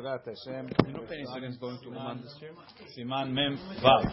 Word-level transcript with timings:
Bezrat 0.00 0.24
Hashem. 0.24 0.70
You 0.86 0.92
know 0.92 1.00
Penny 1.06 1.22
is 1.22 1.56
going 1.58 1.78
to 1.78 1.84
Uman 1.84 2.22
this 2.22 2.34
year? 2.40 2.52
Siman 2.96 3.32
Mem 3.32 3.58
Vav. 3.82 4.12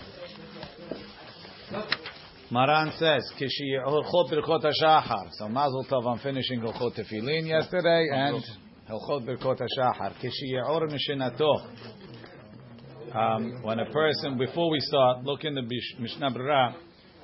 Maran 2.52 2.92
says, 2.98 3.32
Kishi 3.40 3.80
Hilchot 3.86 4.32
Birkot 4.32 4.64
HaShachar. 4.64 5.30
So 5.34 5.48
Mazel 5.48 5.86
Tov, 5.90 6.06
I'm 6.12 6.20
finishing 6.20 6.60
Hilchot 6.60 6.98
Tefillin 6.98 7.48
yesterday, 7.48 8.08
and 8.12 8.44
Hilchot 8.90 9.26
Birkot 9.26 9.62
HaShachar. 9.62 10.14
Kishi 10.22 10.52
Ye'or 10.52 10.88
Mishinato. 10.88 11.56
Um, 13.16 13.64
when 13.64 13.80
a 13.80 13.90
person, 13.92 14.38
before 14.38 14.70
we 14.70 14.80
start, 14.82 15.24
look 15.24 15.46
in 15.46 15.56
the 15.56 15.62
Mishnah 16.00 16.32
Berurah, 16.32 16.74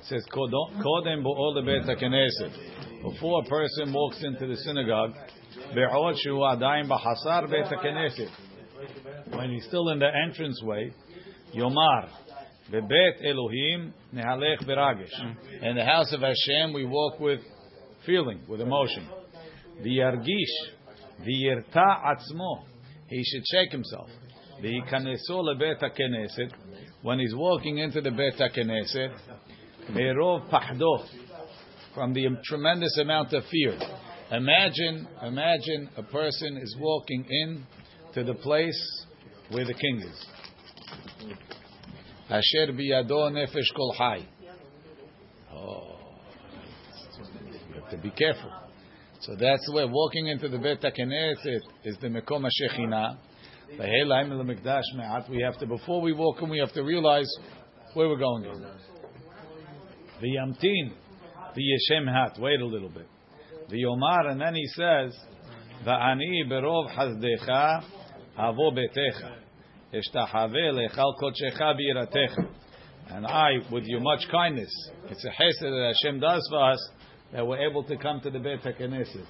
says, 0.02 0.24
Kodem 0.32 1.22
Bo'ol 1.22 1.64
Beit 1.64 1.84
HaKnesset. 1.84 3.02
Before 3.02 3.42
a 3.44 3.48
person 3.48 3.92
walks 3.92 4.22
into 4.22 4.46
the 4.46 4.56
synagogue, 4.56 5.12
Be'od 5.74 6.16
Shu 6.18 6.30
Adayim 6.30 6.88
B'Hasar 6.88 7.50
Beit 7.50 7.66
HaKnesset. 7.66 8.30
When 9.30 9.50
he's 9.50 9.64
still 9.66 9.88
in 9.88 9.98
the 9.98 10.08
entranceway, 10.08 10.92
Yomar, 11.54 12.08
Bebet 12.70 13.24
Elohim 13.24 13.92
Nehalech 14.14 14.64
Beragesh. 14.64 15.08
Mm-hmm. 15.20 15.64
In 15.64 15.76
the 15.76 15.84
house 15.84 16.12
of 16.12 16.20
Hashem, 16.20 16.72
we 16.72 16.84
walk 16.84 17.20
with 17.20 17.40
feeling, 18.06 18.40
with 18.48 18.60
emotion. 18.60 19.08
The 19.82 19.90
V'yargish, 19.90 21.26
v'yirta 21.26 22.04
atzmo. 22.04 22.64
He 23.08 23.22
should 23.24 23.44
check 23.44 23.70
himself. 23.70 24.08
V'yikaneso 24.62 25.42
lebet 25.42 25.82
HaKnesset. 25.82 26.52
When 27.02 27.18
he's 27.18 27.34
walking 27.34 27.78
into 27.78 28.00
the 28.00 28.10
Bet 28.10 28.38
HaKnesset, 28.38 29.14
Merov 29.90 30.48
pahdo. 30.50 31.06
From 31.94 32.14
the 32.14 32.28
tremendous 32.44 32.98
amount 32.98 33.32
of 33.34 33.44
fear. 33.50 33.78
Imagine, 34.32 35.06
imagine 35.22 35.90
a 35.96 36.02
person 36.02 36.56
is 36.56 36.74
walking 36.80 37.26
in 37.28 37.66
to 38.14 38.24
the 38.24 38.34
place 38.34 39.06
where 39.50 39.64
the 39.64 39.74
king 39.74 40.00
is. 40.00 40.26
Asher 42.28 42.72
biyado 42.72 43.30
nefesh 43.30 43.72
kol 43.76 43.94
chai. 43.96 44.26
Oh, 45.52 45.96
you 47.68 47.74
have 47.80 47.90
to 47.90 47.98
be 47.98 48.10
careful. 48.10 48.50
So 49.20 49.36
that's 49.38 49.68
where 49.72 49.86
walking 49.88 50.26
into 50.26 50.48
the 50.48 50.58
Bet 50.58 50.82
HaKnesset 50.82 51.62
is 51.84 51.96
the 52.00 52.08
Mekom 52.08 52.42
me'at. 52.42 53.18
We 55.30 55.40
have 55.40 55.58
to, 55.58 55.66
before 55.66 56.02
we 56.02 56.12
walk 56.12 56.42
in, 56.42 56.50
we 56.50 56.58
have 56.58 56.72
to 56.74 56.82
realize 56.82 57.32
where 57.94 58.08
we're 58.08 58.18
going 58.18 58.44
in. 58.44 58.62
V'yamtin, 60.22 60.92
v'yeshem 61.56 62.06
hat. 62.06 62.38
Wait 62.38 62.60
a 62.60 62.66
little 62.66 62.90
bit. 62.90 63.08
The 63.70 63.82
Yomar, 63.82 64.26
and 64.30 64.40
then 64.40 64.54
he 64.54 64.66
says, 64.66 65.16
V'ani 65.86 66.44
berov 66.46 66.90
hazdecha 66.94 67.82
avo 68.38 68.72
betecha. 68.72 69.36
Lechal. 69.92 71.14
And 73.10 73.26
I, 73.26 73.58
with 73.70 73.84
your 73.84 74.00
much 74.00 74.26
kindness, 74.30 74.70
it's 75.10 75.24
a 75.24 75.28
chesed 75.28 75.60
that 75.60 75.94
Hashem 76.02 76.20
does 76.20 76.46
for 76.50 76.70
us, 76.70 76.90
that 77.32 77.46
we're 77.46 77.68
able 77.68 77.84
to 77.84 77.96
come 77.96 78.20
to 78.22 78.30
the 78.30 78.38
Beit 78.38 78.62
HaKnesset. 78.62 79.26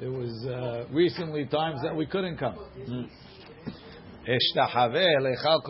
There 0.00 0.10
was 0.10 0.46
uh, 0.46 0.84
recently 0.92 1.46
times 1.46 1.80
that 1.82 1.94
we 1.94 2.06
couldn't 2.06 2.38
come. 2.38 2.56
Eshtachave 4.28 5.20
lechal. 5.20 5.62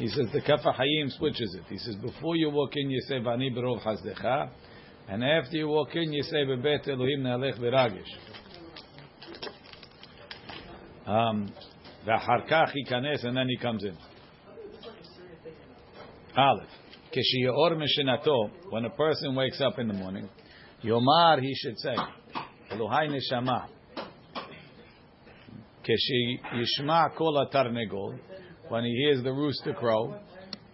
He 0.00 0.08
says 0.08 0.28
the 0.32 0.40
Kaf 0.40 0.60
HaChaim 0.60 1.10
switches 1.18 1.54
it. 1.54 1.64
He 1.68 1.76
says 1.76 1.94
before 1.96 2.34
you 2.34 2.48
walk 2.48 2.70
in, 2.74 2.88
you 2.88 3.02
say 3.02 3.16
Vani 3.16 3.54
Berov 3.54 3.82
Hazdecha, 3.82 4.48
and 5.06 5.22
after 5.22 5.58
you 5.58 5.68
walk 5.68 5.94
in, 5.94 6.10
you 6.10 6.22
say 6.22 6.36
Bebet 6.36 6.88
Elohim 6.88 7.22
Nealech 7.22 7.60
Veragish. 7.60 8.08
Um, 11.06 11.52
V'achar 12.06 12.48
kach 12.50 12.72
yikanes, 12.74 13.26
and 13.26 13.36
then 13.36 13.46
he 13.46 13.58
comes 13.58 13.84
in. 13.84 13.94
Aleph. 16.34 16.66
Kishiyor 17.14 17.76
Mishinato, 17.76 18.50
when 18.70 18.86
a 18.86 18.90
person 18.90 19.34
wakes 19.34 19.60
up 19.60 19.78
in 19.78 19.86
the 19.86 19.92
morning, 19.92 20.30
Yomar, 20.82 21.42
he 21.42 21.54
should 21.56 21.78
say. 21.78 21.94
Kishi 25.84 26.40
Yishma 26.54 27.14
Kol 27.18 27.46
Atar 27.46 27.70
when 28.70 28.84
he 28.84 28.92
hears 28.92 29.22
the 29.24 29.32
rooster 29.32 29.74
crow, 29.74 30.14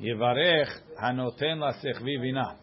Yevarech 0.01 0.69
Hanoten 1.03 1.59
Lasechvi 1.59 2.21
Vina. 2.21 2.59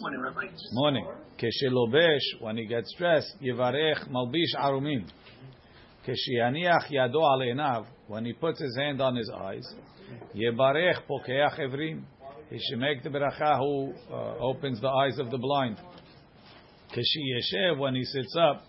Morning, 0.00 0.20
Rabbi. 0.20 0.46
Morning. 0.74 1.06
Keshelobesh, 1.36 2.40
when 2.40 2.56
he 2.56 2.64
gets 2.64 2.94
dressed, 2.96 3.34
Yevarech 3.42 4.08
Malbish 4.08 4.54
Yado 6.06 7.16
Al 7.16 7.40
Enav, 7.40 7.86
when 8.06 8.24
he 8.24 8.32
puts 8.32 8.60
his 8.60 8.76
hand 8.76 9.00
on 9.00 9.16
his 9.16 9.28
eyes, 9.28 9.66
Pokeach 10.34 11.58
Evrim. 11.58 12.04
He 12.48 12.60
should 12.60 12.78
make 12.78 13.02
the 13.02 13.10
beracha 13.10 13.58
who 13.58 13.92
uh, 14.10 14.38
opens 14.38 14.80
the 14.80 14.88
eyes 14.88 15.18
of 15.18 15.32
the 15.32 15.38
blind. 15.38 15.78
When 17.76 17.94
he 17.96 18.04
sits 18.04 18.36
up, 18.40 18.62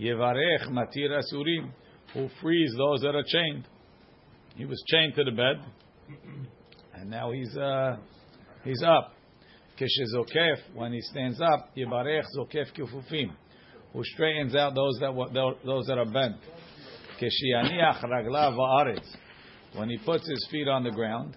Yevarech 0.00 0.68
Matir 0.70 1.10
Asurim, 1.10 1.72
who 2.14 2.28
frees 2.40 2.72
those 2.78 3.00
that 3.00 3.16
are 3.16 3.24
chained. 3.26 3.66
He 4.56 4.64
was 4.64 4.82
chained 4.88 5.14
to 5.14 5.24
the 5.24 5.30
bed, 5.30 5.60
and 6.94 7.10
now 7.10 7.32
he's 7.32 7.56
uh, 7.56 7.96
he's 8.64 8.82
up. 8.82 9.14
Kishizokef, 9.78 10.74
when 10.74 10.92
he 10.92 11.00
stands 11.00 11.40
up, 11.40 11.70
Yibarech 11.74 12.24
Zokef 12.36 12.66
Kufufim, 12.76 13.30
who 13.94 14.02
straightens 14.04 14.54
out 14.54 14.74
those 14.74 14.98
that 15.00 15.14
were, 15.14 15.28
those 15.64 15.86
that 15.86 15.96
are 15.96 16.04
bent. 16.04 16.36
Kishianiach 17.18 18.04
Ragla 18.04 18.54
Va'aretz, 18.54 19.06
when 19.76 19.88
he 19.88 19.98
puts 19.98 20.28
his 20.28 20.46
feet 20.50 20.68
on 20.68 20.84
the 20.84 20.90
ground, 20.90 21.36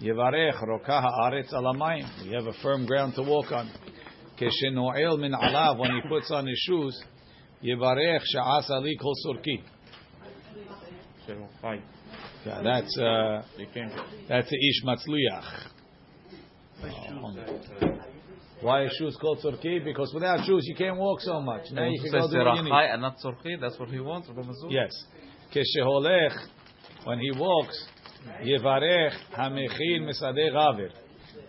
Yivarech 0.00 0.62
Rokah 0.62 1.04
Haaretz 1.04 1.52
Alamayim, 1.52 2.26
we 2.26 2.32
have 2.34 2.46
a 2.46 2.54
firm 2.62 2.86
ground 2.86 3.14
to 3.16 3.22
walk 3.22 3.50
on. 3.50 3.68
Kishinoel 4.38 5.18
Min 5.18 5.32
Alav, 5.32 5.78
when 5.78 5.90
he 5.90 6.08
puts 6.08 6.30
on 6.30 6.46
his 6.46 6.58
shoes, 6.58 7.02
Yivarech 7.64 8.20
Sha'as 8.34 8.70
Ali 8.70 8.96
Kol 9.00 9.14
Surki. 9.26 9.62
Hi. 11.62 11.80
Yeah, 12.46 12.62
that's 12.62 12.98
uh, 12.98 13.42
that's 14.28 14.50
ish 14.52 14.84
matzliach. 14.84 15.70
Why 18.62 18.80
are 18.80 18.90
shoes 18.98 19.16
called 19.20 19.38
tzorki? 19.38 19.82
Because 19.84 20.12
without 20.14 20.44
shoes 20.44 20.64
you 20.66 20.74
can't 20.74 20.96
walk 20.98 21.20
so 21.20 21.40
much. 21.40 21.70
Now 21.72 21.88
you 21.88 22.00
can 22.00 22.12
go 22.12 22.30
do 22.30 22.38
what 22.38 22.56
you 22.56 22.64
need. 22.64 22.70
High 22.70 22.86
and 22.86 23.00
not 23.02 23.16
Sorchi, 23.18 23.58
that's 23.60 23.78
what 23.78 23.88
he 23.88 24.00
wants, 24.00 24.28
Yes. 24.68 24.90
Kesheholech, 25.54 26.36
when 27.04 27.18
he 27.18 27.30
walks, 27.32 27.86
yevarech 28.42 29.12
hamechil 29.36 30.02
misadeh 30.02 30.52
gaver. 30.52 30.90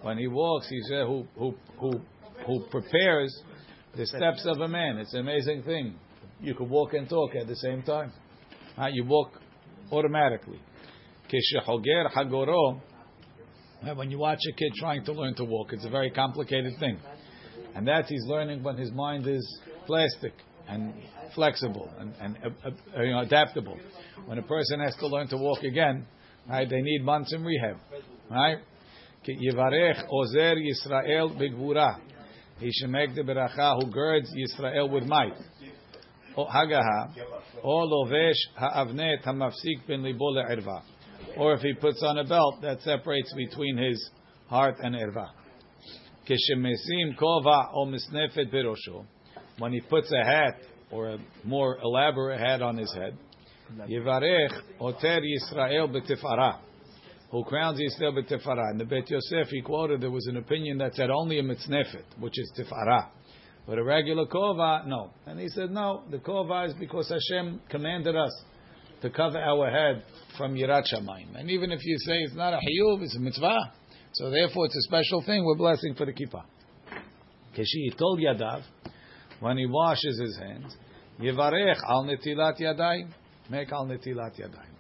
When 0.02 0.18
he 0.18 0.28
walks, 0.28 0.68
he 0.70 0.80
says, 0.82 1.06
who, 1.06 1.28
who, 1.38 1.54
who, 1.80 1.92
who 2.48 2.66
prepares 2.72 3.44
the 3.96 4.06
steps 4.06 4.46
of 4.46 4.60
a 4.62 4.68
man. 4.68 4.98
It's 4.98 5.14
an 5.14 5.20
amazing 5.20 5.64
thing. 5.64 5.96
You 6.40 6.56
can 6.56 6.70
walk 6.70 6.94
and 6.94 7.08
talk 7.08 7.36
at 7.36 7.48
the 7.48 7.56
same 7.58 7.84
time. 7.84 8.12
Uh, 8.78 8.88
you 8.92 9.04
walk 9.06 9.40
automatically. 9.92 10.60
Keshehoger 11.32 12.12
hagoro, 12.14 12.82
when 13.96 14.12
you 14.12 14.20
watch 14.20 14.40
a 14.50 14.54
kid 14.56 14.74
trying 14.76 15.04
to 15.06 15.14
learn 15.14 15.34
to 15.36 15.46
walk, 15.46 15.74
it's 15.74 15.86
a 15.86 15.90
very 15.90 16.12
complicated 16.12 16.74
thing. 16.80 17.00
And 17.74 17.88
that 17.88 18.06
he's 18.08 18.24
learning 18.26 18.64
when 18.64 18.78
his 18.78 18.92
mind 18.92 19.26
is 19.28 19.62
plastic 19.86 20.34
and 20.68 20.94
flexible 21.34 21.90
and, 22.00 22.14
and 22.20 22.38
uh, 22.44 22.50
uh, 22.68 22.72
you 23.02 23.12
know, 23.12 23.22
adaptable. 23.22 23.80
When 24.26 24.38
a 24.38 24.44
person 24.44 24.82
has 24.82 24.94
to 24.98 25.08
learn 25.08 25.30
to 25.30 25.38
walk 25.38 25.64
again, 25.64 26.06
right, 26.50 26.70
they 26.70 26.82
need 26.82 27.04
months 27.04 27.34
in 27.34 27.44
rehab. 27.44 27.78
Right? 28.30 28.58
Yisrael. 29.28 30.06
He 32.60 32.72
should 32.72 32.90
make 32.90 33.16
the 33.16 33.22
beracha 33.22 33.82
who 33.82 33.90
girds 33.92 34.32
Yisrael 34.36 34.92
with 34.92 35.06
might. 35.06 35.34
Hagaha. 36.38 37.14
O 37.64 37.88
Lovesh 37.88 38.36
Ha'avnet 38.56 39.24
Hamafsik 39.24 39.88
Ben 39.88 40.04
Libo 40.04 40.34
Le'erva. 40.34 40.82
Or 41.38 41.54
if 41.54 41.62
he 41.62 41.74
puts 41.74 42.04
on 42.04 42.18
a 42.18 42.24
belt 42.24 42.62
that 42.62 42.82
separates 42.82 43.34
between 43.34 43.78
his 43.78 44.10
heart 44.48 44.76
and 44.80 44.96
erva. 44.96 45.30
When 49.58 49.74
he 49.74 49.82
puts 49.82 50.12
a 50.12 50.24
hat 50.24 50.58
or 50.92 51.10
a 51.10 51.18
more 51.44 51.78
elaborate 51.84 52.40
hat 52.40 52.62
on 52.62 52.78
his 52.78 52.94
head. 52.94 53.18
Who 57.32 57.44
crowns 57.46 57.80
Yisrael 57.80 58.14
betifara. 58.14 58.72
In 58.72 58.78
the 58.78 58.86
Bet 58.86 59.10
Yosef, 59.10 59.48
he 59.50 59.62
quoted 59.62 60.02
there 60.02 60.12
was 60.12 60.28
an 60.28 60.36
opinion 60.38 60.78
that 60.80 60.96
said 60.96 61.10
only 61.10 61.40
a 61.40 61.44
mitznefet, 61.44 62.04
which 62.20 62.38
is 62.38 62.52
tifara. 62.58 63.08
But 63.66 63.78
a 63.78 63.84
regular 63.84 64.26
kova, 64.26 64.86
no. 64.86 65.12
And 65.26 65.40
he 65.40 65.48
said, 65.48 65.72
no, 65.72 66.04
the 66.12 66.18
kova 66.18 66.68
is 66.68 66.74
because 66.74 67.10
Hashem 67.10 67.62
commanded 67.70 68.18
us 68.18 68.44
to 69.02 69.10
cover 69.10 69.40
our 69.40 69.70
head 69.70 70.04
from 70.38 70.56
Yirat 70.56 70.84
Shamayim. 70.94 71.36
And 71.36 71.50
even 71.50 71.72
if 71.72 71.80
you 71.84 71.98
say 72.00 72.20
it's 72.20 72.36
not 72.36 72.54
a 72.54 72.58
hiyuv, 72.58 73.02
it's 73.02 73.16
a 73.16 73.20
mitzvah. 73.20 73.60
So 74.14 74.30
therefore, 74.30 74.66
it's 74.66 74.76
a 74.76 74.82
special 74.82 75.24
thing. 75.24 75.44
We're 75.46 75.56
blessing 75.56 75.96
for 75.96 76.06
the 76.06 76.14
kippah. 76.14 76.44
Keshi 77.58 77.98
told 77.98 78.20
yadav, 78.20 78.64
when 79.40 79.58
he 79.58 79.66
washes 79.66 80.20
his 80.20 80.38
hands, 80.38 80.76
yivarech 81.20 81.78
al 81.88 82.06
netilat 82.06 82.60
yadayim, 82.60 83.10
make 83.50 83.72
al 83.72 83.86
netilat 83.86 84.40
yadayim. 84.40 84.76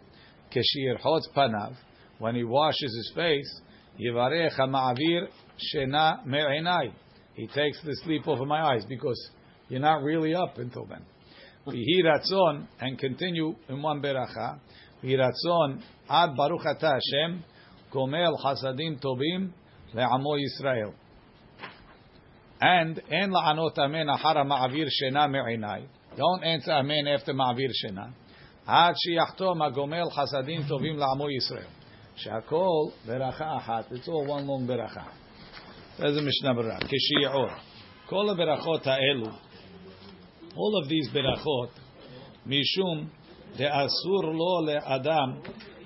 Keshi 0.53 0.87
irchotz 0.87 1.23
panav, 1.35 1.75
when 2.19 2.35
he 2.35 2.43
washes 2.43 2.95
his 2.95 3.11
face, 3.15 3.61
yivarech 3.99 4.57
ma'avir 4.59 5.27
shena 5.75 6.25
me'enai. 6.25 6.93
He 7.33 7.47
takes 7.47 7.81
the 7.83 7.95
sleep 8.03 8.27
off 8.27 8.39
of 8.39 8.47
my 8.47 8.61
eyes 8.61 8.85
because 8.87 9.31
you're 9.69 9.79
not 9.79 10.03
really 10.03 10.35
up 10.35 10.57
until 10.57 10.85
then. 10.85 11.03
Vihi 11.66 12.02
ratzon, 12.04 12.66
and 12.80 12.98
continue 12.98 13.54
in 13.68 13.82
one 13.82 14.00
beracha. 14.00 14.58
Vihi 15.02 15.16
ratzon 15.18 15.82
ad 16.08 16.36
baruch 16.36 16.66
ata 16.66 16.98
Hashem, 16.98 17.42
gomel 17.92 18.36
hasadim 18.42 19.00
tobim 19.00 19.50
le'amo 19.94 20.38
Yisrael. 20.38 20.92
And 22.60 23.02
en 23.10 23.30
la'anot 23.30 23.78
amen 23.78 24.08
ahara 24.08 24.44
ma'avir 24.44 24.88
shena 24.88 25.28
me'inai. 25.28 25.86
Don't 26.16 26.42
answer 26.44 26.72
amen 26.72 27.06
after 27.08 27.32
ma'avir 27.32 27.70
shena. 27.84 28.12
עד 28.66 28.94
שיחתום 28.96 29.62
הגומל 29.62 30.10
חסדים 30.10 30.62
טובים 30.68 30.98
לעמו 30.98 31.30
ישראל. 31.30 31.66
שהכל 32.16 32.90
ברכה 33.06 33.56
אחת. 33.56 33.92
It's 33.92 34.08
all 34.08 34.28
one 34.28 34.46
long 34.46 34.66
ברכה. 34.66 35.04
איזה 36.02 36.20
משנה 36.22 36.54
ברכה? 36.54 36.78
כשיעור. 36.86 37.48
כל 38.06 38.28
הברכות 38.30 38.86
האלו 38.86 39.26
All 40.55 40.81
of 40.81 40.89
these 40.89 41.09
berachot, 41.09 41.69
mishum 42.47 43.07
de'asur 43.57 44.23
lo 44.33 44.65
le'adam 44.65 45.41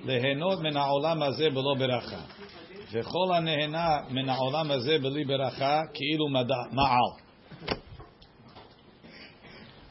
lehenot 0.05 0.61
מן 0.61 0.75
ha'olam 0.75 1.21
hazeh 1.21 1.49
בלא 1.53 1.75
beracha, 1.79 2.45
וכל 2.91 3.33
הנהנה 3.33 3.97
מן 4.09 4.29
העולם 4.29 4.71
הזה 4.71 4.97
בלי 4.97 5.25
ברכה, 5.25 5.81
כאילו 5.93 6.27
מעל. 6.71 7.25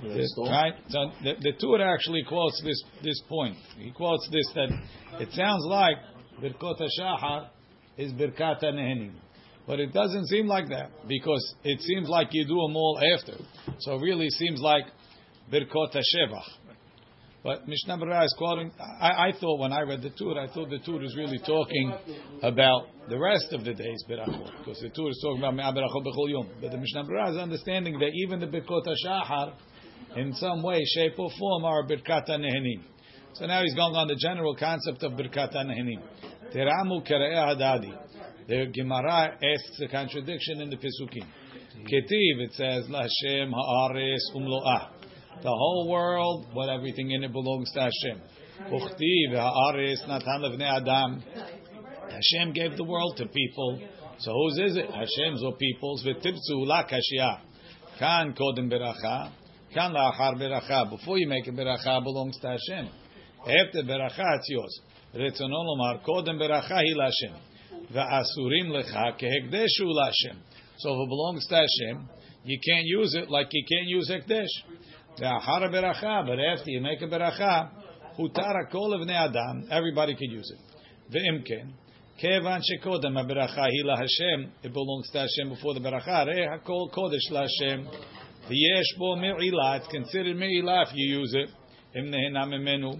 Right? 0.02 0.74
The, 1.40 1.52
Tur 1.58 1.80
actually 1.80 2.24
quotes 2.28 2.62
this, 2.62 2.82
this 3.02 3.22
point. 3.28 3.56
He 3.78 3.90
quotes 3.90 4.28
this 4.30 4.46
that 4.54 4.68
it 5.20 5.32
sounds 5.32 5.64
like 5.66 5.96
Birkot 6.42 6.76
shahar 6.98 7.50
is 7.96 8.12
Birkat 8.12 8.62
HaNehenim. 8.62 9.12
But 9.66 9.80
it 9.80 9.92
doesn't 9.92 10.26
seem 10.26 10.46
like 10.46 10.68
that 10.68 10.90
because 11.08 11.54
it 11.64 11.80
seems 11.80 12.08
like 12.08 12.28
you 12.32 12.44
do 12.44 12.54
them 12.54 12.76
all 12.76 13.00
after. 13.14 13.34
So 13.80 13.96
really 13.96 14.28
seems 14.30 14.60
like 14.60 14.84
Birkot 15.50 15.94
HaShevach. 15.94 16.64
But 17.42 17.68
Mishnah 17.68 17.98
Berurah 17.98 18.24
is 18.24 18.34
quoting. 18.38 18.70
I, 18.80 19.28
I, 19.28 19.32
thought 19.38 19.60
when 19.60 19.70
I 19.70 19.82
read 19.82 20.00
the 20.00 20.08
Tur, 20.08 20.38
I 20.38 20.46
thought 20.46 20.70
the 20.70 20.78
Tur 20.78 21.02
is 21.04 21.14
really 21.14 21.38
talking 21.38 21.94
about 22.42 22.86
the 23.10 23.18
rest 23.18 23.52
of 23.52 23.64
the 23.64 23.74
days 23.74 24.02
Berachot, 24.08 24.50
because 24.58 24.80
the 24.80 24.88
Tur 24.88 25.10
is 25.10 25.20
talking 25.22 25.40
about 25.40 25.54
Me'ah 25.54 25.72
Berachot 25.72 26.06
Bechol 26.06 26.30
Yom. 26.30 26.48
But 26.62 26.70
the 26.70 26.78
Mishnah 26.78 27.04
Berurah 27.04 27.32
is 27.32 27.36
understanding 27.36 27.98
that 27.98 28.12
even 28.14 28.40
the 28.40 28.46
Birkot 28.46 28.86
HaShahar, 28.86 29.52
in 30.16 30.32
some 30.34 30.62
way, 30.62 30.82
shape, 30.94 31.18
or 31.18 31.28
form, 31.38 31.66
are 31.66 31.86
Birkat 31.86 32.28
HaNehenim. 32.30 32.82
So 33.34 33.44
now 33.44 33.62
he's 33.62 33.74
going 33.74 33.94
on 33.94 34.08
the 34.08 34.16
general 34.16 34.56
concept 34.56 35.02
of 35.02 35.12
Birkat 35.12 35.54
HaNehenim. 35.54 36.00
Teramu 36.54 37.06
Kere'eh 37.06 37.56
Hadadi. 37.56 37.94
The 38.46 38.66
Gemara 38.74 39.38
asks 39.42 39.80
a 39.82 39.88
contradiction 39.88 40.60
in 40.60 40.68
the 40.68 40.76
Pesukim. 40.76 41.26
Ketiv, 41.90 42.44
it 42.44 42.52
says, 42.52 42.84
Lashem 42.88 43.50
ha'ares 43.52 44.30
umlo'ah. 44.34 44.90
The 45.42 45.48
whole 45.48 45.88
world, 45.90 46.46
what 46.52 46.68
everything 46.68 47.10
in 47.10 47.24
it 47.24 47.32
belongs 47.32 47.72
to 47.72 47.80
Hashem. 47.80 48.20
Uchtiv 48.70 49.34
ha'ares 49.34 50.02
natan 50.06 50.42
levnei 50.42 50.82
adam. 50.82 51.22
Hashem 52.10 52.52
gave 52.52 52.76
the 52.76 52.84
world 52.84 53.16
to 53.16 53.26
people. 53.26 53.80
So 54.18 54.32
whose 54.32 54.58
is 54.70 54.76
it? 54.76 54.86
Hashem's 54.90 55.42
or 55.42 55.56
people's. 55.56 56.04
V'tibtzu 56.04 56.66
la 56.66 56.84
kashia. 56.84 57.40
Kan 57.98 58.34
kodem 58.34 58.70
beracha. 58.70 59.32
Kan 59.72 59.92
la'achar 59.92 60.36
beracha. 60.36 60.90
Before 60.90 61.18
you 61.18 61.28
make 61.28 61.46
a 61.46 61.50
beracha, 61.50 62.02
belongs 62.04 62.38
to 62.40 62.48
Hashem. 62.48 62.90
After 63.40 63.82
beracha, 63.82 64.36
it's 64.38 64.48
yours. 64.48 64.80
Retzonon 65.14 65.64
lomar 65.66 66.04
beracha 66.04 66.68
hi 66.68 66.84
Hashem. 67.00 67.53
Va'asurim 67.92 68.70
lecha 68.70 69.18
kehekdeshu 69.20 69.86
Lashem. 69.86 70.38
So 70.78 70.92
if 70.94 71.06
it 71.06 71.08
belongs 71.08 71.46
to 71.48 71.54
Hashem, 71.54 72.08
you 72.44 72.58
can't 72.64 72.84
use 72.86 73.14
it 73.14 73.30
like 73.30 73.48
you 73.52 73.64
can't 73.68 73.88
use 73.88 74.10
Hekdesh. 74.10 75.20
Va'achara 75.20 75.70
beracha, 75.70 76.26
but 76.26 76.38
after 76.40 76.70
you 76.70 76.80
make 76.80 77.00
a 77.02 77.06
beracha, 77.06 77.70
hutara 78.18 78.70
kol 78.70 78.98
evnei 78.98 79.28
adam, 79.28 79.68
everybody 79.70 80.14
can 80.14 80.30
use 80.30 80.50
it. 80.50 81.14
Ve'imken, 81.14 81.72
kevan 82.20 82.60
shekodem 82.60 83.14
ha-beracha 83.14 83.56
hi 83.56 83.96
Hashem, 83.96 84.52
it 84.62 84.72
belongs 84.72 85.10
to 85.10 85.18
Hashem 85.18 85.50
before 85.50 85.74
the 85.74 85.80
beracha, 85.80 86.26
re 86.26 86.48
hakol 86.48 86.92
kodesh 86.92 87.30
Lashem. 87.30 87.86
V'yesh 88.50 88.98
bo 88.98 89.16
me'ilah, 89.16 89.78
it's 89.78 89.88
considered 89.88 90.36
me'ilah 90.36 90.88
if 90.88 90.94
you 90.94 91.20
use 91.20 91.34
it. 91.34 91.50
Im 91.94 92.06
nehena 92.06 92.46
memenu. 92.46 92.98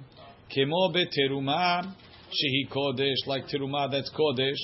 Kemo 0.55 0.95
beterumah, 0.95 1.95
shehi 2.35 2.69
kodesh, 2.71 3.27
like 3.27 3.47
terumah 3.47 3.91
that's 3.91 4.11
kodesh. 4.11 4.63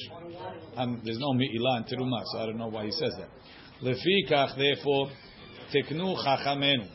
And 0.77 1.01
there's 1.05 1.19
no 1.19 1.33
mi'ilah 1.33 1.79
in 1.79 1.85
terumah, 1.85 2.23
so 2.33 2.39
I 2.39 2.47
don't 2.47 2.59
know 2.59 2.69
why 2.69 2.85
he 2.87 2.91
says 2.93 3.13
that. 3.19 3.29
Lefikach, 3.83 4.57
therefore, 4.57 5.11
teknu 5.75 6.17
chachamenu, 6.25 6.87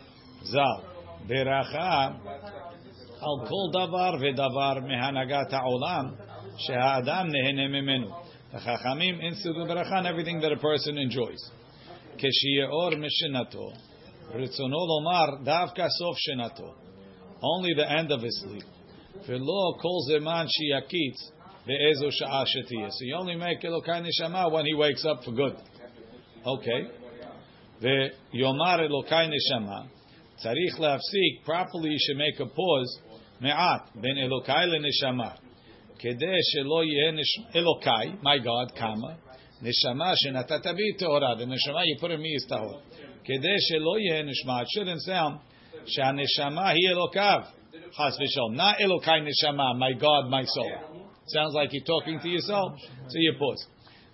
zal, 0.51 0.83
beracha, 1.30 2.19
al 3.22 3.48
kol 3.48 3.72
davar 3.74 4.22
vedavar 4.22 4.81
mehanagat 4.83 5.51
ha'olam, 5.51 6.18
she'ha'adam 6.60 7.31
nehene 7.31 7.69
memenu. 7.69 8.12
The 8.51 8.60
chachamim 8.60 9.24
institute 9.24 9.68
beracha 9.68 10.06
everything 10.06 10.39
that 10.42 10.51
a 10.51 10.57
person 10.57 10.98
enjoys. 10.98 11.51
Keshiyeor 12.18 12.94
mishenato, 12.95 13.74
ritzono 14.33 14.88
lomar 14.88 15.44
davka 15.45 15.88
sof 15.89 16.16
shenato. 16.30 16.74
Only 17.42 17.74
the 17.74 17.89
end 17.89 18.12
of 18.12 18.21
his 18.21 18.42
sleep. 18.42 18.63
V'lo 19.23 19.79
kol 19.81 20.01
zeman 20.09 20.47
shiyakitz 20.47 21.31
ve'ezo 21.67 22.12
sha'a 22.12 22.45
shetiyah. 22.45 22.91
So 22.91 23.06
you 23.06 23.15
only 23.15 23.35
make 23.35 23.62
Elokai 23.62 24.06
neshama 24.06 24.51
when 24.51 24.65
he 24.65 24.73
wakes 24.75 25.06
up 25.06 25.23
for 25.23 25.31
good. 25.31 25.56
Okay. 26.45 26.89
Ve'yomar 27.81 28.79
Elokai 28.88 29.29
neshama. 29.31 29.88
Tzarich 30.44 30.77
le'afsik. 30.79 31.44
Properly 31.44 31.89
you 31.91 31.97
should 32.00 32.17
make 32.17 32.39
a 32.39 32.45
pause. 32.45 33.00
Me'at. 33.41 33.89
Ben 33.95 34.15
Elokai 34.17 34.67
le'neshama. 34.67 35.38
Kedeh 36.03 36.39
shelo 36.53 36.83
yeh 36.85 37.11
Elokai. 37.56 38.21
My 38.21 38.38
God. 38.38 38.73
Kama. 38.77 39.18
Neshama 39.63 40.13
shenatata 40.23 40.75
bi 40.75 40.94
teorah. 41.01 41.38
The 41.38 41.45
neshama 41.45 41.85
you 41.85 41.97
put 41.99 42.11
in 42.11 42.21
me 42.21 42.30
is 42.35 42.45
tahor. 42.51 42.81
Kedeh. 43.28 43.57
It 43.57 44.68
shouldn't 44.75 45.01
sound. 45.01 45.40
Shaneshama 45.97 46.63
hi 46.63 46.78
Elokav. 46.92 47.47
Chas 47.97 48.18
v'shalom. 48.19 48.56
Not 48.56 48.78
Elokai 48.80 49.25
neshama, 49.25 49.78
my 49.78 49.94
God, 49.94 50.30
my 50.30 50.44
soul. 50.44 50.71
Sounds 51.28 51.54
like 51.54 51.69
you're 51.71 51.85
talking 51.85 52.19
to 52.19 52.28
yourself. 52.28 52.73
So 53.07 53.18
you 53.18 53.33
pause. 53.40 53.66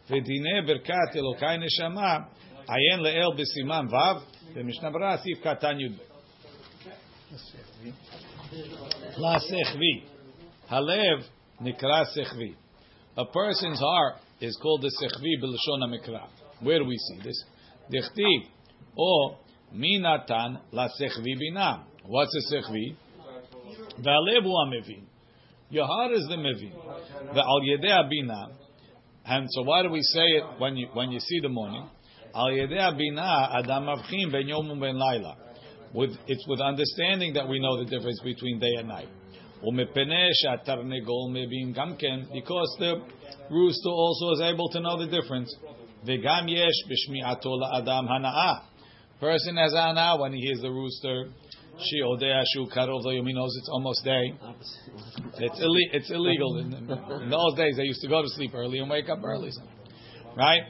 V'dineh 0.10 0.68
berkat 0.68 1.16
Elokai 1.16 1.58
neshama, 1.58 2.28
ayen 2.70 3.00
le'el 3.00 3.36
b'siman 3.36 3.90
vav, 3.90 4.22
v'mishnah 4.56 4.94
bara 4.94 5.20
sif 5.24 5.44
katan 5.44 5.80
yud. 5.80 6.00
La 9.18 9.40
sechvi. 9.40 10.04
Halev 10.70 11.24
nikra 11.62 12.06
sechvi. 12.16 12.56
A 13.18 13.26
person's 13.26 13.80
heart 13.80 14.18
is 14.42 14.58
called 14.62 14.84
the 14.84 14.92
sechvi 15.02 15.42
b'lashon 15.44 15.90
mikra. 15.90 16.28
Where 16.62 16.80
do 16.80 16.86
we 16.86 16.98
see 16.98 17.20
this? 17.24 17.44
Dichtiv. 17.92 18.48
Or 18.96 19.38
minatan 19.74 20.60
la 20.72 20.88
sechvi 21.02 21.40
bina. 21.40 21.84
What's 22.06 22.36
a 22.36 22.54
sechvi? 22.54 22.96
V'alev 24.02 24.44
hu 24.44 24.50
amevin. 24.50 25.04
Your 25.70 25.86
heart 25.86 26.12
is 26.12 26.28
the 26.28 26.36
mevin. 26.36 26.74
Ve'al 27.34 27.62
yedei 27.64 28.10
bina. 28.10 28.48
And 29.26 29.48
so 29.52 29.62
why 29.64 29.84
do 29.84 29.90
we 29.90 30.02
say 30.02 30.26
it 30.38 30.44
when 30.58 30.76
you 30.76 30.88
when 30.94 31.12
you 31.12 31.20
see 31.20 31.40
the 31.40 31.50
morning? 31.50 31.88
Al 32.36 32.50
yedei 32.50 32.98
bina 32.98 33.50
adam 33.54 33.86
avchin 33.86 34.32
ben 34.32 34.48
yom 34.48 34.80
ben 34.80 34.98
laila. 34.98 35.38
With 35.94 36.12
it's 36.28 36.46
with 36.48 36.60
understanding 36.62 37.34
that 37.34 37.48
we 37.48 37.60
know 37.60 37.78
the 37.84 37.90
difference 37.90 38.20
between 38.24 38.60
day 38.60 38.76
and 38.78 38.88
night. 38.88 39.10
Because 39.62 39.96
the 42.80 43.02
rooster 43.52 43.90
also 43.90 44.32
is 44.32 44.42
able 44.42 44.70
to 44.70 44.80
know 44.80 44.98
the 44.98 45.06
difference. 45.06 45.56
V'gam 46.06 46.50
yesh 46.50 46.84
b'shmi'ato 46.90 47.46
la'adam 47.46 48.08
hana'ah. 48.10 48.62
Person 49.20 49.58
has 49.58 49.76
ana 49.76 50.18
when 50.20 50.34
he 50.34 50.42
hears 50.42 50.62
the 50.62 50.72
rooster. 50.72 51.30
She 51.80 51.98
shu 52.54 52.68
karov 52.68 53.04
he 53.04 53.34
knows 53.34 53.56
it's 53.58 53.70
almost 53.70 54.04
day. 54.04 54.34
It's 55.38 55.60
ille- 55.60 55.90
it's 55.94 56.12
illegal. 56.12 56.58
In, 56.58 56.74
in 57.24 57.30
those 57.30 57.56
days, 57.56 57.76
they 57.78 57.84
used 57.84 58.02
to 58.02 58.08
go 58.08 58.22
to 58.22 58.28
sleep 58.30 58.52
early 58.54 58.80
and 58.80 58.90
wake 58.90 59.10
up 59.10 59.20
early, 59.24 59.52
right? 60.36 60.62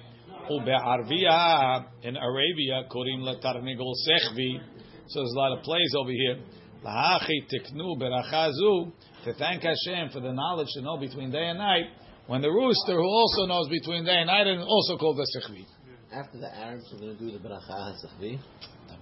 Ube'arvia 0.50 1.86
in 2.04 2.18
Arabia, 2.18 2.84
korim 2.90 3.22
latarnigol 3.22 3.94
sechvi. 4.08 4.60
So 5.08 5.20
there's 5.20 5.34
a 5.34 5.40
lot 5.40 5.58
of 5.58 5.64
plays 5.64 5.94
over 5.98 6.12
here. 6.12 6.40
Lahachi 6.86 7.46
tiknu 7.52 7.98
berachazu 8.00 8.92
to 9.26 9.34
thank 9.34 9.64
Hashem 9.64 10.10
for 10.12 10.20
the 10.20 10.32
knowledge 10.32 10.70
to 10.74 10.82
know 10.82 10.98
between 10.98 11.32
day 11.32 11.48
and 11.48 11.60
night. 11.60 11.86
When 12.28 12.42
the 12.42 12.50
rooster, 12.50 12.94
who 12.94 13.08
also 13.08 13.46
knows 13.46 13.68
between 13.68 14.06
day 14.06 14.16
and 14.18 14.28
night, 14.28 14.48
and 14.48 14.62
also 14.62 14.98
called 14.98 15.18
the 15.18 15.28
Sechvi. 15.36 15.66
After 16.14 16.40
the 16.40 16.54
Arabs 16.54 16.92
are 16.94 16.98
going 17.00 17.18
to 17.18 17.24
do 17.24 17.32
the 17.32 17.38
Bracha 17.38 17.72
HaSachvi. 17.72 18.38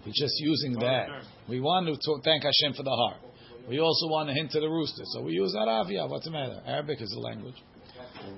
We're 0.05 0.13
just 0.13 0.35
using 0.39 0.73
that. 0.73 1.07
We 1.47 1.59
want 1.59 1.87
to 1.87 1.93
talk, 2.05 2.23
thank 2.23 2.43
Hashem 2.43 2.73
for 2.75 2.83
the 2.83 2.91
heart. 2.91 3.17
We 3.67 3.79
also 3.79 4.07
want 4.07 4.29
to 4.29 4.35
hint 4.35 4.51
to 4.51 4.59
the 4.59 4.69
rooster. 4.69 5.03
So 5.05 5.21
we 5.23 5.33
use 5.33 5.55
Arabia. 5.55 6.05
What's 6.05 6.25
the 6.25 6.31
matter? 6.31 6.61
Arabic 6.67 7.01
is 7.01 7.09
the 7.09 7.19
language. 7.19 7.55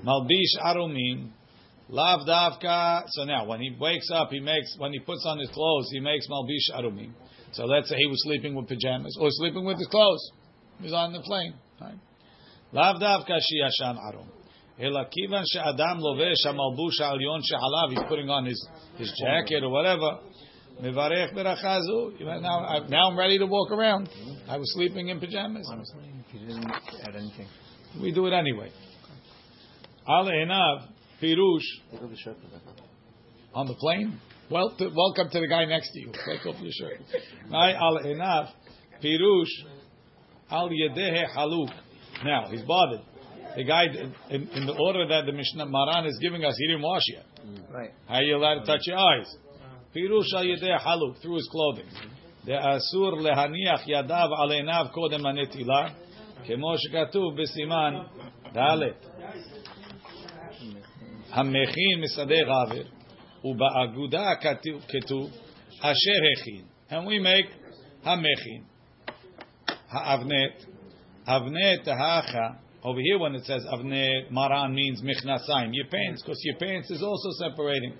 Malbish 0.05 0.55
Arumin. 0.63 1.31
Lav 1.89 2.25
Davka. 2.25 3.03
So 3.09 3.25
now, 3.25 3.45
when 3.45 3.59
he 3.59 3.75
wakes 3.77 4.09
up, 4.09 4.29
he 4.31 4.39
makes, 4.39 4.73
when 4.77 4.93
he 4.93 4.99
puts 4.99 5.25
on 5.25 5.37
his 5.39 5.49
clothes, 5.49 5.89
he 5.91 5.99
makes 5.99 6.27
Malbish 6.29 6.71
Arumin. 6.73 7.11
So 7.51 7.65
let's 7.65 7.89
say 7.89 7.97
he 7.97 8.07
was 8.07 8.23
sleeping 8.23 8.55
with 8.55 8.69
pajamas 8.69 9.17
or 9.19 9.27
sleeping 9.31 9.65
with 9.65 9.79
his 9.79 9.87
clothes. 9.87 10.31
He's 10.79 10.93
on 10.93 11.11
the 11.11 11.21
plane. 11.21 11.55
Right? 11.81 11.99
Lav 12.71 13.01
Davka 13.01 13.37
Shiyashan 13.37 13.97
Arum 13.97 14.29
אלא 14.80 15.00
כיוון 15.10 15.42
שאדם 15.44 15.96
לובש 15.98 16.46
המלבוש 16.46 17.00
העליון 17.00 17.40
שעליו, 17.42 17.88
he's 17.90 18.08
putting 18.10 18.28
on 18.28 18.44
his, 18.46 18.68
his 19.00 19.08
jacket 19.20 19.62
or 19.62 19.70
whatever, 19.70 20.18
מברך 20.80 21.32
ברכה 21.34 21.80
זו. 21.80 22.10
Now, 22.20 22.84
now 22.88 23.08
I'm 23.10 23.18
ready 23.18 23.38
to 23.38 23.46
walk 23.46 23.70
around. 23.72 24.08
I 24.48 24.56
was 24.58 24.72
sleeping 24.74 25.08
in 25.08 25.18
pajamas. 25.20 25.66
He 26.32 26.38
didn't 26.38 26.70
add 27.06 27.16
anything. 27.16 27.48
We 28.02 28.12
do 28.12 28.26
it 28.26 28.32
anyway. 28.34 28.70
Al 30.08 30.26
Enav, 30.26 30.88
Pirush, 31.22 31.68
Take 31.90 32.02
off 32.02 32.10
the 32.10 32.16
shirt 32.16 32.36
for 32.42 32.48
that. 32.52 32.62
on 33.54 33.66
the 33.66 33.74
plane. 33.74 34.20
Well, 34.50 34.68
to, 34.78 34.90
welcome 34.94 35.28
to 35.30 35.40
the 35.40 35.48
guy 35.48 35.64
next 35.64 35.90
to 35.92 36.00
you. 36.00 36.12
Take 36.28 36.46
off 36.46 36.60
your 36.60 36.70
shirt. 36.72 37.00
Right, 37.50 37.74
Al 37.74 37.98
Enav, 38.04 38.50
Pirush, 39.02 39.54
Al 40.50 40.68
Yedehe 40.68 41.24
Haluk. 41.36 41.70
Now, 42.24 42.48
he's 42.50 42.62
bothered. 42.62 43.00
The 43.56 43.64
guy, 43.64 43.84
in, 44.30 44.48
in 44.48 44.66
the 44.66 44.76
order 44.78 45.06
that 45.08 45.24
the 45.24 45.32
Mishnah 45.32 45.66
Maran 45.66 46.04
is 46.06 46.18
giving 46.20 46.44
us, 46.44 46.54
he 46.58 46.66
didn't 46.66 46.82
wash 46.82 47.02
yet. 47.14 47.24
Right. 47.70 47.90
How 48.06 48.16
are 48.16 48.22
you 48.22 48.36
allowed 48.36 48.60
to 48.60 48.66
touch 48.66 48.86
your 48.86 48.98
eyes? 48.98 49.34
Pirush 49.94 50.34
al 50.34 50.44
yedei 50.44 50.78
haluk 50.78 51.22
through 51.22 51.36
his 51.36 51.48
clothing. 51.50 51.86
The 52.44 52.52
asur 52.52 53.14
lehaniach 53.14 53.86
yadav 53.88 54.30
aleinav 54.30 54.92
kodem 54.92 55.24
anetila, 55.24 55.90
כמו 56.44 56.74
שכתוב 56.78 57.40
בסימן 57.40 57.94
ד' 58.54 58.92
המכין 61.30 62.00
משדה 62.00 62.42
גבר, 62.42 62.82
ובאגודה 63.44 64.34
כתוב- 64.40 64.82
כתוב 64.88 65.30
אשר 65.80 66.20
הכין. 66.38 66.64
And 66.90 67.06
we 67.06 67.18
make 67.18 67.50
המכין. 68.04 68.62
האבנת, 69.90 70.64
אבנת 71.26 71.88
האחה, 71.88 72.48
over 72.84 73.00
here 73.00 73.18
when 73.18 73.34
it 73.34 73.44
says 73.44 73.62
אבנת 73.74 74.30
מרן 74.30 74.74
means 74.74 75.02
מכנסיים, 75.02 75.70
your 75.72 75.90
pants, 75.90 76.22
because 76.22 76.38
your 76.44 76.58
pants 76.58 76.90
is 76.90 77.02
also 77.02 77.30
separating. 77.38 77.92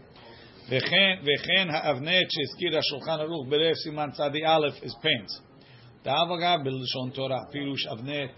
וכן, 0.69 1.15
וכן 1.23 1.71
האבנת 1.71 2.27
שהזכיר 2.31 2.79
השולחן 2.79 3.21
ערוך 3.21 3.47
בלב 3.49 3.75
סימן 3.75 4.11
צדי 4.13 4.47
א' 4.47 4.67
is 4.83 4.93
pants. 4.93 5.41
דאב 6.05 6.31
אגב 6.39 6.59
בלשון 6.65 7.11
תורה, 7.11 7.39
פירוש 7.53 7.87
אבנת 7.87 8.31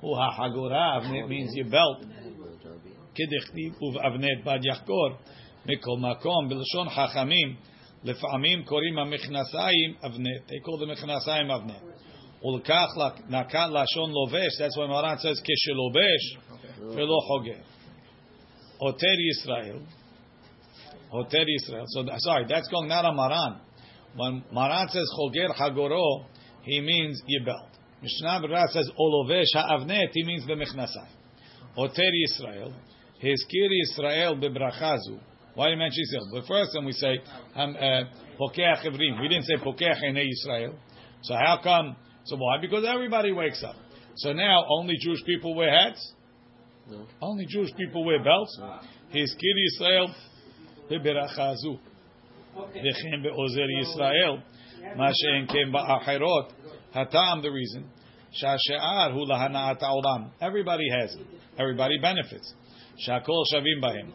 הוא 0.00 0.18
החגורה, 0.18 0.96
אבנת 0.96 1.24
means 1.28 1.58
your 1.58 1.72
belt. 1.72 2.06
כדכתיב 3.14 3.82
ובאבנת 3.82 4.44
בד 4.44 4.64
יחקור. 4.64 5.08
מכל 5.66 5.96
מקום, 5.98 6.48
בלשון 6.48 6.88
חכמים, 6.88 7.56
לפעמים 8.04 8.64
קוראים 8.64 8.98
המכנסיים 8.98 9.94
אבנת. 10.06 10.48
They 10.48 10.66
call 10.66 10.82
the 10.82 10.92
מכנסיים 10.92 11.50
אבנת. 11.50 11.82
ולכך 12.44 12.88
נקט 13.28 13.68
לשון 13.70 14.10
לובש, 14.10 14.60
that's 14.60 14.76
why 14.76 14.86
מרן 14.88 15.16
says 15.16 15.42
כשלובש 15.44 16.36
ולא 16.80 17.16
חוגר. 17.26 17.60
עותר 18.78 19.16
ישראל, 19.30 19.78
עותר 21.08 21.44
ישראל, 21.56 21.84
so 21.84 22.18
sorry, 22.18 22.44
that's 22.48 22.68
going 22.68 22.88
not 22.88 23.04
on 23.04 23.16
Maran. 23.16 23.54
When 24.16 24.42
Maran 24.52 24.88
says 24.88 25.08
חוגר 25.16 25.52
חגורו, 25.54 26.24
he 26.62 26.80
means 26.80 27.22
your 27.26 27.44
belt. 27.44 27.70
Mishnah 28.02 28.40
Berurah 28.42 28.68
says 28.68 28.90
olovesh 28.98 29.52
ha'avnet, 29.54 30.10
he 30.12 30.24
means 30.24 30.46
the 30.46 30.52
mechnasai. 30.52 31.08
Oter 31.76 32.02
Yisrael, 32.02 32.72
Hezkir 33.22 33.70
Yisrael 33.70 34.40
bebrachazu. 34.42 35.18
Why 35.54 35.66
do 35.66 35.72
you 35.72 35.78
mention 35.78 36.02
Israel? 36.02 36.28
But 36.32 36.46
first, 36.46 36.70
then 36.74 36.84
we 36.84 36.92
say 36.92 37.18
um, 37.54 37.74
uh, 37.76 38.04
pokeach 38.38 38.84
evrim. 38.84 39.20
We 39.20 39.28
didn't 39.28 39.44
say 39.44 39.56
pokeach 39.56 40.02
ene 40.02 40.22
Yisrael. 40.30 40.74
So 41.22 41.34
how 41.34 41.60
come? 41.62 41.96
so 42.25 42.35
why? 42.37 42.57
Because 42.59 42.85
everybody 42.87 43.31
wakes 43.31 43.63
up. 43.63 43.75
So 44.15 44.33
now 44.33 44.65
only 44.69 44.95
Jewish 44.99 45.23
people 45.25 45.55
wear 45.55 45.71
hats. 45.71 46.13
No. 46.89 47.05
Only 47.21 47.45
Jewish 47.47 47.73
people 47.75 48.05
wear 48.05 48.23
belts. 48.23 48.57
No. 48.59 48.79
His 49.09 49.33
kid 49.33 49.55
Israel, 49.73 50.13
beberachazu, 50.89 51.79
v'chem 52.55 53.23
beozer 53.23 53.67
Yisrael, 53.79 54.41
ma 54.95 55.11
she'en 55.11 55.47
kem 55.47 55.71
ba'acherot. 55.73 56.51
Hatam, 56.95 57.41
the 57.41 57.49
reason, 57.49 57.89
sha'she'ar 58.41 59.11
hu 59.13 59.25
lahana'at 59.25 59.79
ha'olam. 59.79 60.31
Everybody 60.41 60.87
has 60.99 61.15
it. 61.15 61.25
Everybody 61.57 61.97
benefits. 62.01 62.53
Sha'kol 63.05 63.43
shavim 63.53 63.81
b'hem. 63.81 64.11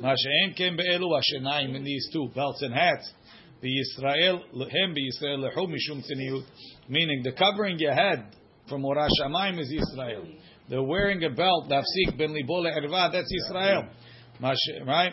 Ma 0.00 0.14
she'en 0.16 0.54
kem 0.54 0.76
be'elu 0.76 1.08
ha'shenayim, 1.08 1.74
in 1.74 1.84
these 1.84 2.08
two, 2.12 2.28
belts 2.34 2.62
and 2.62 2.74
hats. 2.74 3.12
Yisrael 3.68 4.42
him 4.70 4.94
Yisrael 4.94 5.38
lehu 5.38 5.66
mishum 5.66 6.02
tzniut, 6.02 6.44
meaning 6.88 7.22
the 7.22 7.32
covering 7.32 7.78
your 7.78 7.92
head 7.92 8.24
from 8.68 8.82
Orash 8.82 9.10
Shamayim 9.20 9.60
is 9.60 9.72
Israel. 9.72 10.24
The 10.68 10.82
wearing 10.82 11.22
a 11.24 11.30
belt 11.30 11.68
nafsik 11.68 12.16
ben 12.16 12.30
libole 12.30 12.70
erva 12.74 13.12
that's 13.12 13.30
Israel, 13.46 13.88
right? 14.86 15.12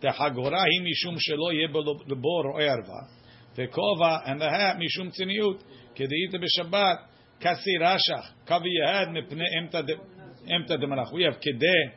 The 0.00 0.08
hagora 0.08 0.56
hi 0.56 0.80
mishum 0.80 1.16
shelo 1.16 1.52
yebe 1.52 1.76
lebor 2.08 2.58
erva. 2.60 3.08
The 3.54 3.68
kova 3.68 4.28
and 4.28 4.40
the 4.40 4.48
hat 4.48 4.76
mishum 4.76 5.12
tzniut 5.12 5.60
kedeita 5.96 6.42
b'Shabbat 6.42 6.96
kasi 7.40 7.78
rashach 7.80 8.24
cover 8.48 8.66
your 8.66 8.86
head 8.86 9.08
mipnei 9.08 9.46
emta 9.60 9.82
emta 10.50 10.82
demalach. 10.82 11.12
We 11.12 11.24
have 11.24 11.34
kedeh. 11.34 11.92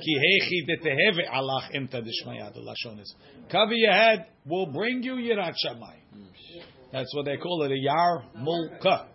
Ki 0.00 0.18
hechi 0.18 0.66
deteheve 0.68 1.28
alach 1.28 1.70
emta 1.74 2.00
dishmaya. 2.00 2.52
The 2.52 2.60
lashon 2.60 3.00
is 3.00 3.14
cover 3.50 3.74
your 3.74 3.92
head. 3.92 4.26
We'll 4.46 4.66
bring 4.66 5.02
you 5.02 5.14
yirat 5.14 5.54
shamay. 5.64 5.96
That's 6.92 7.14
what 7.14 7.24
they 7.24 7.36
call 7.36 7.62
it, 7.62 7.72
a 7.72 7.76
yar 7.76 8.24
mulka. 8.38 9.06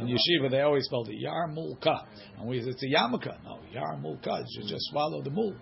In 0.00 0.06
yeshiva, 0.08 0.50
they 0.50 0.60
always 0.60 0.84
spell 0.84 1.04
it 1.08 1.14
yar 1.14 1.48
mulka, 1.48 2.06
and 2.38 2.48
we 2.48 2.58
it's 2.58 2.82
a 2.82 2.86
yarmulka. 2.86 3.42
No, 3.44 3.60
yar 3.72 3.96
mulka. 3.96 4.42
You 4.48 4.62
just 4.68 4.90
swallow 4.90 5.22
the 5.22 5.30
mul. 5.30 5.54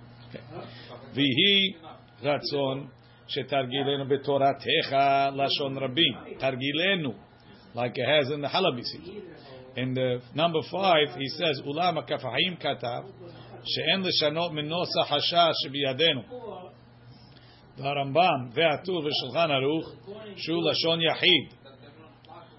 Vihi 1.14 1.76
ratzon 2.24 2.88
shetagilenu 3.28 4.06
betoratecha 4.10 5.32
lashon. 5.32 5.76
Targilenu, 6.40 7.14
like 7.74 7.92
it 7.96 8.06
has 8.06 8.30
in 8.30 8.40
the 8.40 8.48
Halabi 8.48 8.82
In 9.75 9.93
the 9.93 10.21
number 10.33 10.59
five, 10.71 11.15
he 11.17 11.27
says, 11.37 11.61
אולם 11.65 11.97
הכפחים 11.97 12.55
כתב, 12.59 13.01
שאין 13.63 14.01
לשנות 14.01 14.51
מנוסח 14.51 15.11
השעה 15.11 15.51
שבידינו. 15.53 16.21
והרמב"ם 17.77 18.49
והטור 18.53 19.05
ושולחן 19.05 19.51
ערוך, 19.51 19.95
שהוא 20.35 20.71
לשון 20.71 21.01
יחיד. 21.01 21.57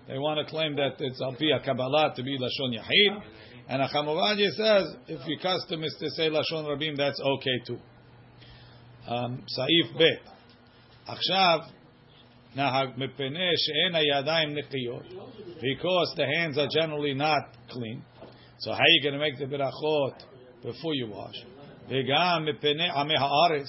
They 0.08 0.18
want 0.18 0.38
to 0.38 0.50
claim 0.50 0.74
that 0.76 0.98
it's 1.00 1.20
al 1.20 1.34
pi 1.34 1.58
Kabbalah 1.62 2.14
to 2.16 2.22
be 2.22 2.38
lashon 2.38 2.72
yachid, 2.72 3.22
and 3.68 3.82
Achamovandia 3.82 4.48
says 4.52 4.96
if 5.06 5.20
your 5.26 5.38
custom 5.38 5.84
is 5.84 5.94
to 6.00 6.08
say 6.10 6.30
lashon 6.30 6.64
rabim, 6.66 6.96
that's 6.96 7.20
okay 7.20 7.58
too. 7.66 7.78
Um, 9.06 9.44
Saif 9.58 9.98
bet. 9.98 10.32
עכשיו, 11.06 11.60
because 15.60 16.14
the 16.16 16.26
hands 16.36 16.58
are 16.58 16.68
generally 16.80 17.14
not 17.14 17.42
clean. 17.68 18.02
So 18.60 18.72
how 18.72 18.78
are 18.78 18.88
you 18.88 19.02
going 19.02 19.14
to 19.14 19.20
make 19.20 19.38
the 19.38 19.44
berachot 19.46 20.14
before 20.62 20.94
you 20.94 21.08
wash? 21.08 21.44
וגם 21.88 22.44
מפני 22.44 22.90
עמי 22.90 23.14
הארץ, 23.16 23.66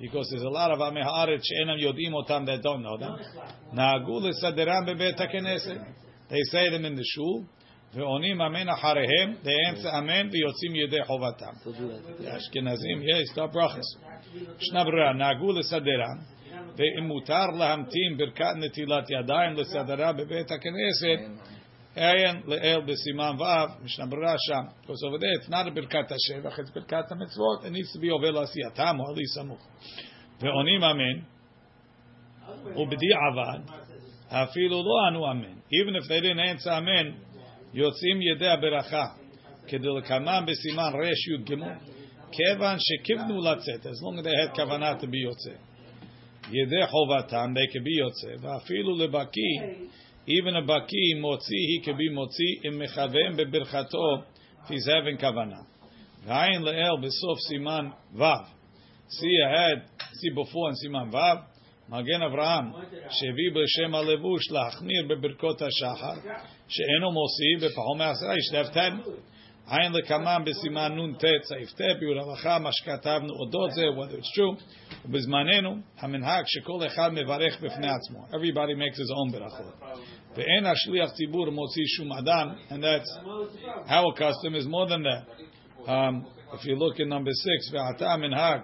because 0.00 0.30
there's 0.30 0.42
a 0.42 0.48
lot 0.48 0.70
of 0.70 0.82
עמי 0.82 1.00
הארץ 1.00 1.40
שאינם 1.42 1.78
יודעים 1.78 2.14
אותם 2.14 2.44
that 2.46 2.62
don't 2.62 2.82
know 2.82 2.96
them. 3.02 3.18
נהגו 3.72 4.20
לסדרם 4.20 4.86
בבית 4.86 5.20
הכנסת. 5.20 5.76
They 6.30 6.42
say 6.52 6.70
them 6.70 6.84
in 6.84 6.94
the 6.94 7.04
shul, 7.04 7.44
ועונים 7.94 8.40
אמן 8.40 8.68
אחריהם, 8.68 9.34
they 9.44 9.72
answer 9.72 9.98
אמן 9.98 10.28
ויוצאים 10.32 10.74
ידי 10.74 11.04
חובתם. 11.04 11.52
Still 11.62 11.68
do 11.68 12.22
that. 12.22 12.36
אשכנזים, 12.36 13.02
יש, 13.02 13.28
טוב 13.34 13.50
ברכס. 13.52 13.86
ישנה 14.60 14.84
ברירה, 14.84 15.12
נהגו 15.12 15.52
לסדרם, 15.52 16.18
ואם 16.77 17.07
מותר 17.07 17.45
להמתין 17.57 18.17
ברכת 18.17 18.55
נטילת 18.57 19.09
ידיים 19.09 19.53
לסדרה 19.53 20.13
בבית 20.13 20.51
הכנסת, 20.51 21.45
עיין 21.95 22.41
לאל 22.45 22.81
בסימן 22.81 23.35
ו', 23.39 23.83
משנה 23.83 24.05
ברירה 24.05 24.35
שם. 24.37 24.83
Because 24.83 25.03
over 25.07 25.17
there 25.17 25.41
it's 25.41 25.49
not 25.49 25.67
a 25.67 25.75
ברכת 25.75 26.11
השבח, 26.11 26.59
it's 26.59 26.73
ברכת 26.75 27.11
המצוות, 27.11 27.63
it 27.63 27.69
needs 27.69 28.05
to 28.05 28.11
עובר 28.11 28.31
לעשייתם 28.31 28.97
או 28.99 29.11
עלי 29.11 29.25
סמוך. 29.25 29.67
ועונים 30.41 30.83
אמן, 30.83 31.19
ובדיעבד, 32.75 33.59
אפילו 34.29 34.83
לא 34.83 35.07
ענו 35.07 35.31
אמן. 35.31 35.53
Even 35.53 36.03
if 36.03 36.07
they 36.07 36.21
didn't 36.21 36.65
answer 36.65 36.77
אמן, 36.77 37.11
יוצאים 37.73 38.21
ידי 38.21 38.47
הברכה. 38.47 39.05
כדלקמן 39.67 40.45
בסימן 40.47 40.91
רש 41.01 41.27
י"ג, 41.27 41.55
כיוון 42.31 42.77
שכיוונו 42.79 43.41
לצאת, 43.41 43.85
as 43.85 43.99
long 44.03 44.19
as 44.19 44.25
they 44.25 44.51
had 44.51 44.55
כוונה 44.55 44.93
to 44.99 45.03
be 45.03 45.17
יוצא. 45.23 45.74
ידי 46.52 46.86
חובתם, 46.86 47.52
they 47.56 47.72
could 47.72 47.84
be 47.86 47.98
יוצא, 47.98 48.46
ואפילו 48.46 48.98
לבקי, 48.98 49.56
even 50.28 50.56
a 50.56 50.66
בקי 50.66 51.20
מוציא, 51.20 51.56
he 51.70 51.84
could 51.84 51.98
be 51.98 52.14
מוציא, 52.14 52.68
אם 52.68 52.78
מכוון 52.78 53.36
בברכתו, 53.36 54.16
if 54.64 54.68
he's 54.68 54.88
having 54.88 55.20
כוונה. 55.20 55.60
ועין 56.24 56.62
לאל 56.62 56.96
בסוף 57.02 57.38
סימן 57.48 57.88
ו'. 58.14 58.24
See 59.10 59.36
ahead, 59.46 60.02
see 60.02 60.30
before 60.34 60.70
in 60.70 60.74
סימן 60.74 61.08
ו', 61.12 61.38
מגן 61.88 62.22
אברהם, 62.22 62.64
שהביא 63.10 63.50
בשם 63.54 63.94
הלבוש 63.94 64.50
להחמיר 64.50 65.06
בברכות 65.08 65.62
השחר, 65.62 66.30
שאינו 66.68 67.12
מוסיף 67.12 67.72
ופחות 67.72 67.96
מעשרה, 67.98 68.34
יש 68.38 68.52
לב 68.52 68.66
עין 69.70 69.92
לקמן 69.92 70.42
בסימן 70.46 70.92
נ"ט 70.98 71.24
סעיף 71.42 71.72
ט' 71.72 71.80
ביור 72.00 72.30
הלכה, 72.30 72.58
מה 72.58 72.72
שכתבנו 72.72 73.34
אודות 73.34 73.70
זה, 73.70 73.82
whether 73.82 74.22
it's 74.22 74.38
true, 74.38 74.62
ובזמננו 75.04 75.76
המנהג 75.98 76.44
שכל 76.46 76.86
אחד 76.86 77.12
מברך 77.12 77.60
בפני 77.60 77.86
עצמו. 77.86 78.26
Everybody 78.30 78.74
makes 78.74 78.96
his 78.96 79.10
own 79.10 79.32
ברכות. 79.32 79.74
ואין 80.36 80.66
השליח 80.66 81.10
ציבור 81.10 81.50
מוציא 81.50 81.82
שום 81.96 82.12
אדם, 82.12 82.48
and 82.70 82.82
that's 82.82 83.10
our 83.88 84.18
custom 84.18 84.54
is 84.54 84.66
more 84.66 84.86
than 84.86 85.02
that. 85.02 85.24
Um, 85.86 86.26
if 86.52 86.64
you 86.64 86.76
look 86.76 86.98
in 86.98 87.08
number 87.08 87.32
six, 87.32 87.72
ועתה 87.72 88.12
המנהג 88.12 88.60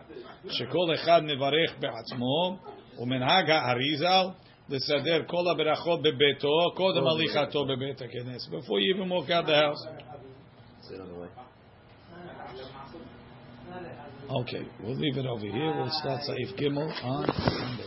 שכל 0.49 0.95
אחד 0.95 1.23
מברך 1.25 1.75
בעצמו, 1.81 2.57
ומנהג 2.99 3.51
האריזל 3.51 4.27
לסדר 4.69 5.23
כל 5.27 5.49
הברכות 5.51 6.03
בביתו, 6.03 6.75
קודם 6.75 7.07
הליכתו 7.07 7.65
בבית 7.65 8.03
הכנס, 8.03 8.49
before 8.49 8.81
you 8.81 8.97
even 8.97 9.09
walk 9.09 9.31
out 9.31 9.47
the 9.47 9.55
house. 9.55 10.07
Way. 10.92 11.28
Okay, 14.30 14.68
we'll 14.84 14.96
leave 14.96 15.18
it 15.18 15.26
over 15.26 15.46
here. 15.46 15.74
We'll 15.76 15.90
start 15.90 16.22
Saif 16.28 16.60
Gimel 16.60 16.92
on. 17.04 17.81